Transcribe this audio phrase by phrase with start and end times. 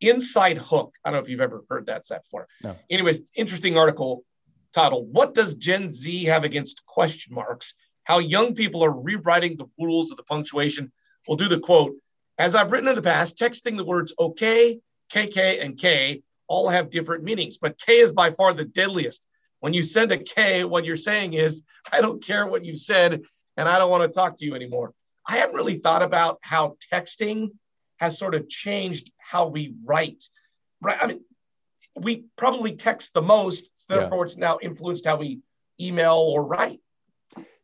[0.00, 0.94] Inside Hook.
[1.04, 2.48] I don't know if you've ever heard that set before.
[2.62, 2.76] No.
[2.90, 4.24] Anyways, interesting article
[4.72, 7.74] titled, What Does Gen Z Have Against Question Marks?
[8.04, 10.92] How Young People Are Rewriting the Rules of the Punctuation.
[11.26, 11.94] We'll do the quote.
[12.38, 14.78] As I've written in the past, texting the words okay,
[15.12, 19.28] KK, and K all have different meanings, but K is by far the deadliest.
[19.60, 23.22] When you send a K, what you're saying is, I don't care what you said,
[23.56, 24.92] and I don't want to talk to you anymore.
[25.26, 27.50] I haven't really thought about how texting
[27.96, 30.22] has sort of changed how we write.
[30.80, 30.98] Right?
[31.00, 31.24] I mean,
[31.94, 34.24] we probably text the most, so therefore Yeah.
[34.24, 35.40] it's now influenced how we
[35.80, 36.80] email or write.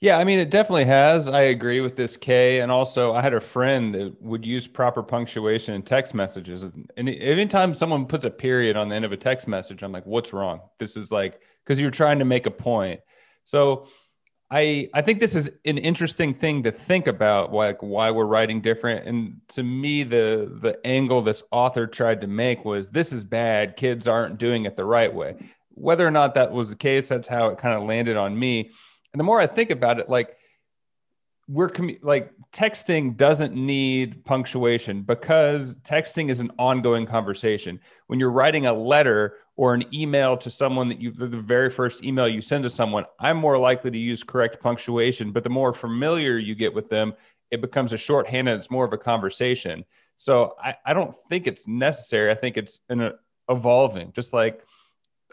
[0.00, 1.28] Yeah, I mean, it definitely has.
[1.28, 2.60] I agree with this K.
[2.60, 6.62] And also, I had a friend that would use proper punctuation in text messages.
[6.62, 10.06] And anytime someone puts a period on the end of a text message, I'm like,
[10.06, 10.60] what's wrong?
[10.78, 13.00] This is like, because you're trying to make a point.
[13.44, 13.88] So
[14.50, 18.60] I I think this is an interesting thing to think about, like why we're writing
[18.60, 19.06] different.
[19.06, 23.76] And to me, the the angle this author tried to make was this is bad.
[23.76, 25.36] Kids aren't doing it the right way.
[25.74, 28.72] Whether or not that was the case, that's how it kind of landed on me.
[29.12, 30.36] And the more I think about it, like
[31.50, 37.80] we're commu- like texting doesn't need punctuation because texting is an ongoing conversation.
[38.06, 42.04] When you're writing a letter or an email to someone that you the very first
[42.04, 45.32] email you send to someone, I'm more likely to use correct punctuation.
[45.32, 47.14] But the more familiar you get with them,
[47.50, 49.84] it becomes a shorthand and it's more of a conversation.
[50.14, 52.30] So I, I don't think it's necessary.
[52.30, 53.12] I think it's an uh,
[53.48, 54.62] evolving, just like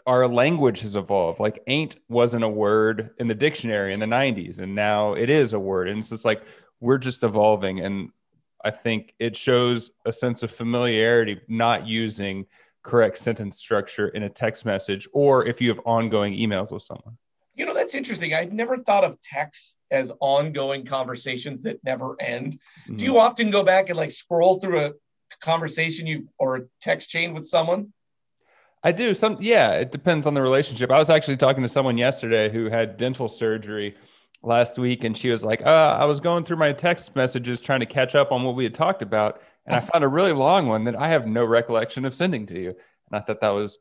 [0.08, 1.38] our language has evolved.
[1.38, 5.52] Like ain't wasn't a word in the dictionary in the 90s, and now it is
[5.52, 5.88] a word.
[5.88, 6.42] And it's just like
[6.80, 7.80] we're just evolving.
[7.80, 8.08] And
[8.64, 12.46] I think it shows a sense of familiarity not using
[12.82, 17.18] correct sentence structure in a text message or if you have ongoing emails with someone.
[17.54, 18.32] You know, that's interesting.
[18.32, 22.58] I've never thought of texts as ongoing conversations that never end.
[22.86, 23.04] Do mm-hmm.
[23.04, 24.92] you often go back and like scroll through a
[25.42, 27.92] conversation you or a text chain with someone?
[28.82, 30.90] I do some yeah, it depends on the relationship.
[30.90, 33.96] I was actually talking to someone yesterday who had dental surgery
[34.42, 37.80] last week and she was like, uh, I was going through my text messages trying
[37.80, 40.66] to catch up on what we had talked about and I found a really long
[40.66, 42.68] one that I have no recollection of sending to you.
[42.68, 43.78] And I thought that was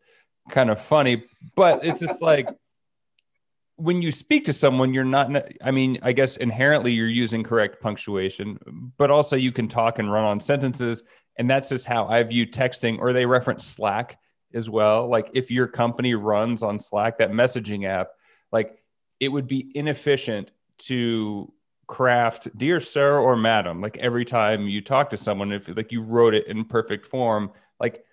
[0.50, 1.24] kind of funny,
[1.56, 2.50] but it's just like
[3.78, 5.30] when you speak to someone, you're not,
[5.62, 8.58] I mean, I guess inherently you're using correct punctuation,
[8.98, 11.04] but also you can talk and run on sentences.
[11.38, 14.18] And that's just how I view texting, or they reference Slack
[14.54, 15.08] as well.
[15.08, 18.10] Like if your company runs on Slack, that messaging app,
[18.52, 18.78] like
[19.20, 21.52] it would be inefficient to
[21.88, 26.02] craft dear sir or madam like every time you talk to someone if like you
[26.02, 27.50] wrote it in perfect form
[27.80, 28.04] like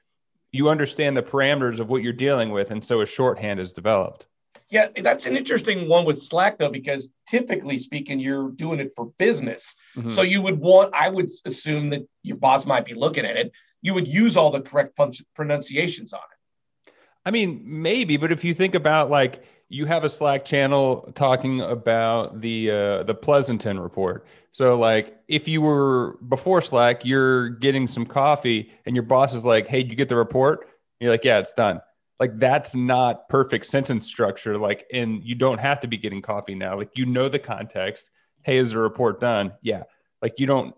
[0.52, 4.28] you understand the parameters of what you're dealing with and so a shorthand is developed
[4.70, 9.12] Yeah, that's an interesting one with Slack though, because typically speaking, you're doing it for
[9.18, 9.74] business.
[9.96, 10.10] Mhm.
[10.10, 13.52] So you would want, I would assume that your boss might be looking at it.
[13.84, 14.98] You would use all the correct
[15.34, 16.92] pronunciations on it.
[17.24, 21.60] I mean, maybe, but if you think about like you have a Slack channel talking
[21.60, 24.26] about the uh, the Pleasanton report.
[24.50, 29.44] So like if you were before Slack, you're getting some coffee and your boss is
[29.44, 30.68] like, "Hey, you get the report?"
[31.00, 31.80] You're like, "Yeah, it's done."
[32.20, 34.56] Like that's not perfect sentence structure.
[34.56, 36.76] Like, and you don't have to be getting coffee now.
[36.76, 38.10] Like you know the context.
[38.44, 39.52] Hey, is the report done?
[39.62, 39.84] Yeah.
[40.22, 40.74] Like you don't.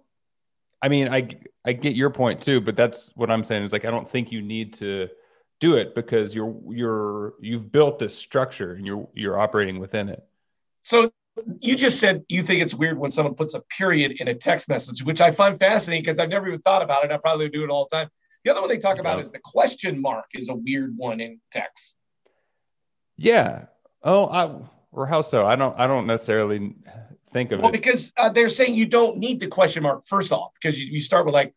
[0.86, 1.28] I mean, I
[1.64, 4.30] I get your point too, but that's what I'm saying is like I don't think
[4.30, 5.08] you need to
[5.58, 10.22] do it because you're you're you've built this structure and you're you're operating within it.
[10.82, 11.10] So
[11.60, 14.68] you just said you think it's weird when someone puts a period in a text
[14.68, 17.10] message, which I find fascinating because I've never even thought about it.
[17.10, 18.08] I probably do it all the time.
[18.44, 21.40] The other one they talk about is the question mark is a weird one in
[21.50, 21.96] text.
[23.16, 23.64] Yeah.
[24.04, 24.56] Oh, I
[24.92, 25.46] or how so?
[25.46, 26.76] I don't I don't necessarily
[27.30, 27.72] think of Well, it.
[27.72, 31.00] because uh, they're saying you don't need the question mark first off, because you, you
[31.00, 31.54] start with like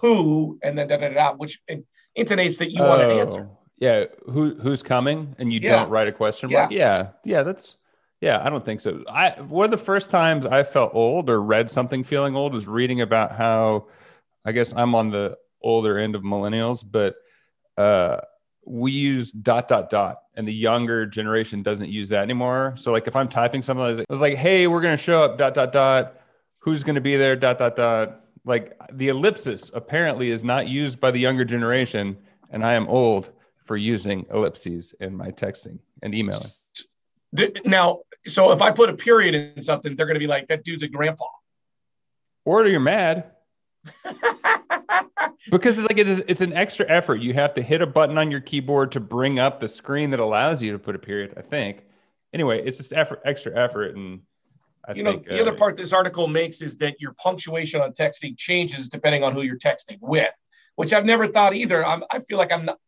[0.00, 1.60] who and then da da da, which
[2.16, 3.48] intonates that you want an answer.
[3.50, 5.70] Oh, Yeah, who who's coming and you Yeah.
[5.76, 6.70] don't write a question mark?
[6.70, 7.08] Yeah.
[7.24, 7.76] Yeah, that's
[8.20, 9.02] yeah, I don't think so.
[9.08, 12.66] I one of the first times I felt old or read something feeling old was
[12.66, 13.88] reading about how
[14.44, 17.16] I guess I'm on the older end of millennials, but
[17.76, 18.20] uh
[18.66, 22.74] we use dot dot dot and the younger generation doesn't use that anymore.
[22.76, 24.96] So like if I'm typing something, I was like, I was like hey, we're gonna
[24.96, 26.20] show up dot dot dot.
[26.58, 27.36] Who's gonna be there?
[27.36, 28.20] Dot dot dot.
[28.44, 32.16] Like the ellipsis apparently is not used by the younger generation,
[32.50, 33.30] and I am old
[33.64, 36.50] for using ellipses in my texting and emailing.
[37.64, 40.62] Now, so if I put a period in something, they're going to be like, "That
[40.62, 41.24] dude's a grandpa."
[42.44, 43.24] Or you're mad
[45.50, 47.16] because it's like it is, it's an extra effort.
[47.16, 50.20] You have to hit a button on your keyboard to bring up the screen that
[50.20, 51.34] allows you to put a period.
[51.36, 51.84] I think.
[52.32, 54.22] Anyway, it's just effort, extra effort, and
[54.86, 57.12] I think you think, know, the uh, other part this article makes is that your
[57.14, 60.34] punctuation on texting changes depending on who you're texting with,
[60.76, 61.84] which I've never thought either.
[61.84, 62.78] I'm, I feel like I'm not.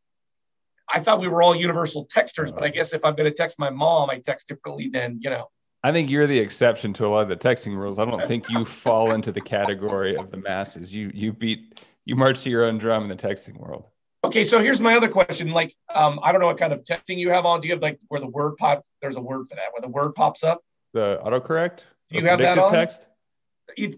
[0.93, 3.59] I thought we were all universal texters, but I guess if I'm going to text
[3.59, 5.51] my mom, I text differently than you know.
[5.83, 7.99] I think you're the exception to a lot of the texting rules.
[7.99, 10.95] I don't think you fall into the category of the masses.
[10.95, 13.85] You you beat you march to your own drum in the texting world.
[14.25, 15.53] Okay, so here's my other question.
[15.53, 17.61] Like, um, I don't know what kind of texting you have on.
[17.61, 18.85] Do you have like where the word pop?
[19.03, 20.63] There's a word for that, where the word pops up.
[20.95, 21.81] The autocorrect.
[22.09, 22.73] Do you have that on?
[22.73, 23.07] Text.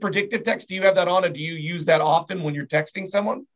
[0.01, 0.69] Predictive text.
[0.69, 3.47] Do you have that on, and do you use that often when you're texting someone?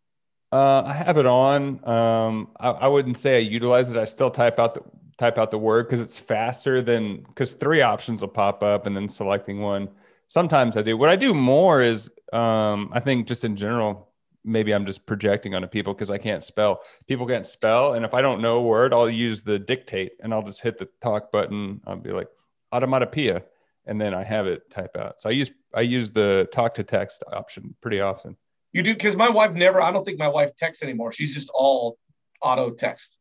[0.52, 1.86] Uh, I have it on.
[1.88, 3.96] Um, I, I wouldn't say I utilize it.
[3.96, 4.82] I still type out the
[5.18, 8.96] type out the word because it's faster than because three options will pop up and
[8.96, 9.88] then selecting one.
[10.28, 10.96] Sometimes I do.
[10.96, 14.11] What I do more is um, I think just in general,
[14.44, 16.82] maybe I'm just projecting onto people because I can't spell.
[17.06, 20.32] People can't spell, and if I don't know a word, I'll use the dictate and
[20.34, 21.80] I'll just hit the talk button.
[21.86, 22.28] I'll be like
[22.72, 23.42] automatopoeia,
[23.86, 25.20] and then I have it type out.
[25.20, 28.36] So I use I use the talk to text option pretty often.
[28.72, 29.80] You do because my wife never.
[29.82, 31.12] I don't think my wife texts anymore.
[31.12, 31.98] She's just all
[32.40, 33.18] auto text.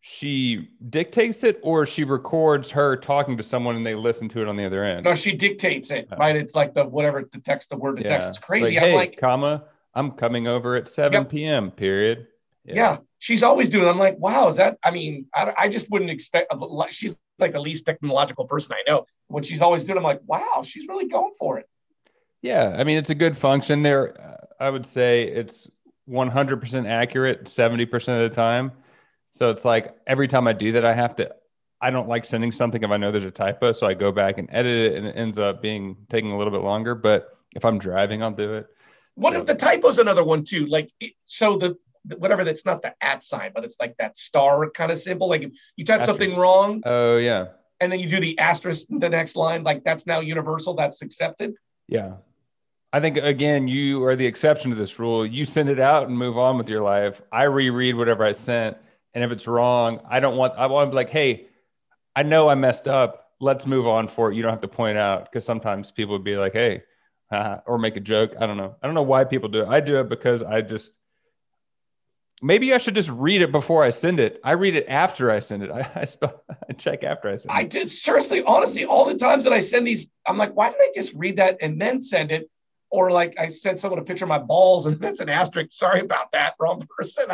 [0.00, 4.48] she dictates it or she records her talking to someone and they listen to it
[4.48, 5.04] on the other end.
[5.04, 6.08] No, she dictates it.
[6.10, 6.16] Oh.
[6.16, 6.36] Right?
[6.36, 8.28] It's like the whatever the text, the word to text.
[8.28, 8.76] It's crazy.
[8.76, 9.64] Like, I'm hey, like, comma,
[9.94, 11.30] I'm coming over at 7 Yep.
[11.30, 11.70] p.m.
[11.70, 12.26] Period.
[12.64, 12.98] yeah.
[13.18, 13.86] she's always doing.
[13.86, 13.90] it.
[13.90, 14.78] I'm like, wow, is that?
[14.84, 16.52] I mean, I, I just wouldn't expect.
[16.90, 19.06] She's like the least technological person I know.
[19.28, 21.68] What she's always doing, I'm like, wow, she's really going for it.
[22.42, 24.38] Yeah, I mean it's a good function there.
[24.58, 25.68] I would say it's
[26.08, 27.94] 100% accurate 70%
[28.24, 28.72] of the time.
[29.30, 31.34] So it's like every time I do that, I have to.
[31.82, 34.36] I don't like sending something if I know there's a typo, so I go back
[34.38, 36.94] and edit it, and it ends up being taking a little bit longer.
[36.94, 38.66] But if I'm driving, I'll do it.
[39.20, 40.64] What So- if the typo's another one too?
[40.66, 41.76] Like, it, so the,
[42.16, 45.28] whatever that's not the at sign, but it's like that star kind of symbol.
[45.28, 47.48] Like if you type something wrong Oh yeah,
[47.80, 50.74] and then you do the asterisk in the next line, like that's now universal.
[50.74, 51.54] That's accepted.
[51.88, 52.14] Yeah.
[52.92, 55.24] I think again, you are the exception to this rule.
[55.24, 57.22] You send it out and move on with your life.
[57.30, 58.76] I reread whatever I sent.
[59.14, 61.46] And if it's wrong, I don't want, I want to be like, hey,
[62.16, 63.28] I know I messed up.
[63.40, 64.34] Let's move on for it.
[64.34, 66.82] You don't have to point out because sometimes people would be like, hey,
[67.66, 68.34] or make a joke.
[68.38, 68.76] I don't know.
[68.82, 69.68] I don't know why people do it.
[69.68, 70.92] I do it because I just,
[72.42, 74.40] maybe I should just read it before I send it.
[74.42, 75.70] I read it after I send it.
[75.74, 77.56] I, I, spell, I check after I send it.
[77.56, 80.78] I did seriously, honestly, all the times that I send these, I'm like, why did
[80.80, 82.50] I just read that and then send it?
[82.92, 85.68] Or like I sent someone a picture of my balls and that's an asterisk.
[85.72, 87.26] Sorry about that, wrong person.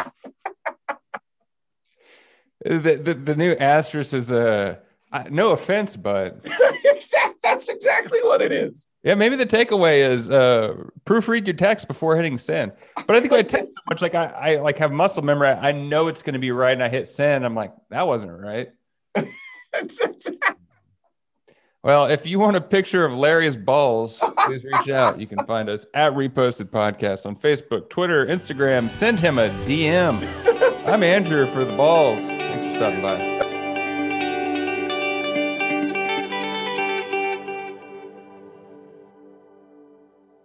[2.62, 4.80] the, the, the new asterisk is a,
[5.16, 6.46] uh, no offense, but
[6.84, 8.88] exact, that's exactly what it is.
[9.02, 10.74] Yeah, maybe the takeaway is uh,
[11.04, 12.72] proofread your text before hitting send.
[13.06, 15.48] But I think I text so much, like I, I like have muscle memory.
[15.48, 17.44] I know it's going to be right, and I hit send.
[17.44, 18.68] I'm like, that wasn't right.
[21.82, 25.20] Well, if you want a picture of Larry's balls, please reach out.
[25.20, 28.90] You can find us at Reposted Podcast on Facebook, Twitter, Instagram.
[28.90, 30.18] Send him a DM.
[30.84, 32.26] I'm Andrew for the balls.
[32.26, 33.45] Thanks for stopping by.